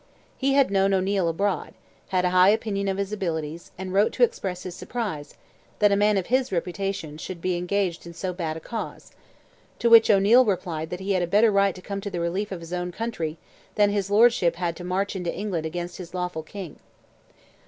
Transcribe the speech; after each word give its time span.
He 0.35 0.53
had 0.53 0.71
known 0.71 0.95
O'Neil 0.95 1.29
abroad, 1.29 1.75
had 2.07 2.25
a 2.25 2.31
high 2.31 2.49
opinion 2.49 2.87
of 2.87 2.97
his 2.97 3.13
abilities, 3.13 3.71
and 3.77 3.93
wrote 3.93 4.13
to 4.13 4.23
express 4.23 4.63
his 4.63 4.73
surprise 4.73 5.35
"that 5.77 5.91
a 5.91 5.95
man 5.95 6.17
of 6.17 6.25
his 6.25 6.51
reputation 6.51 7.19
should 7.19 7.39
be 7.39 7.55
engaged 7.55 8.07
in 8.07 8.15
so 8.15 8.33
bad 8.33 8.57
a 8.57 8.59
cause;" 8.59 9.11
to 9.77 9.91
which 9.91 10.09
O'Neil 10.09 10.43
replied 10.43 10.89
that 10.89 11.01
"he 11.01 11.11
had 11.11 11.21
a 11.21 11.27
better 11.27 11.51
right 11.51 11.75
to 11.75 11.83
come 11.83 12.01
to 12.01 12.09
the 12.09 12.19
relief 12.19 12.51
of 12.51 12.61
his 12.61 12.73
own 12.73 12.91
country 12.91 13.37
than 13.75 13.91
his 13.91 14.09
lordship 14.09 14.55
had 14.55 14.75
to 14.77 14.83
march 14.83 15.15
into 15.15 15.31
England 15.31 15.67
against 15.67 15.97
his 15.97 16.15
lawful 16.15 16.41
King." 16.41 16.77